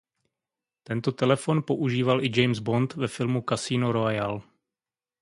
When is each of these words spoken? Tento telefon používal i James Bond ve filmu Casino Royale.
Tento 0.83 1.11
telefon 1.11 1.61
používal 1.61 2.23
i 2.25 2.31
James 2.35 2.59
Bond 2.59 2.93
ve 2.95 3.07
filmu 3.07 3.41
Casino 3.49 3.91
Royale. 3.91 4.41